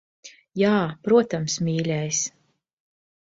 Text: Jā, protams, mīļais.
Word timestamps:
Jā, 0.61 0.71
protams, 1.07 1.59
mīļais. 1.67 2.23